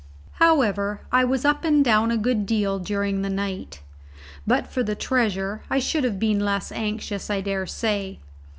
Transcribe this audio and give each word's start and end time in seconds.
However, 0.39 1.01
I 1.11 1.23
was 1.25 1.45
up 1.45 1.63
and 1.63 1.85
down 1.85 2.09
a 2.09 2.17
good 2.17 2.47
deal 2.47 2.79
during 2.79 3.21
the 3.21 3.29
night. 3.29 3.81
But 4.47 4.65
for 4.65 4.81
the 4.81 4.95
treasure 4.95 5.61
I 5.69 5.77
should 5.77 6.03
have 6.05 6.17
been 6.17 6.39
less 6.39 6.71
anxious, 6.71 7.29
I 7.29 7.39
dare 7.41 7.67
say. 7.67 8.17